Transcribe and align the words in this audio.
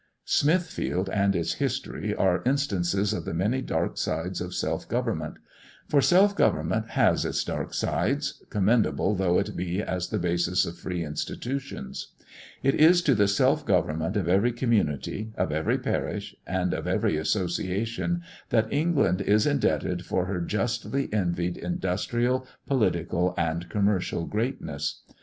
Smithfield 0.25 1.11
and 1.11 1.35
its 1.35 1.53
history 1.53 2.11
are 2.15 2.41
instances 2.43 3.13
of 3.13 3.23
the 3.23 3.35
many 3.35 3.61
dark 3.61 3.99
sides 3.99 4.41
of 4.41 4.51
self 4.55 4.89
government. 4.89 5.37
For 5.87 6.01
self 6.01 6.35
government 6.35 6.87
has 6.97 7.23
its 7.23 7.43
dark 7.43 7.71
sides, 7.75 8.43
commendable 8.49 9.13
though 9.13 9.37
it 9.37 9.55
be 9.55 9.79
as 9.79 10.07
the 10.09 10.17
basis 10.17 10.65
of 10.65 10.79
free 10.79 11.05
institutions. 11.05 12.13
It 12.63 12.73
is 12.73 13.03
to 13.03 13.13
the 13.13 13.27
self 13.27 13.63
government 13.63 14.17
of 14.17 14.27
every 14.27 14.51
community, 14.53 15.33
of 15.37 15.51
every 15.51 15.77
parish, 15.77 16.33
and 16.47 16.73
of 16.73 16.87
every 16.87 17.15
association, 17.17 18.23
that 18.49 18.73
England 18.73 19.21
is 19.21 19.45
indebted 19.45 20.03
for 20.03 20.25
her 20.25 20.41
justly 20.41 21.13
envied 21.13 21.57
industrial, 21.57 22.47
political, 22.65 23.35
and 23.37 23.69
commercial, 23.69 24.25
greatness. 24.25 25.03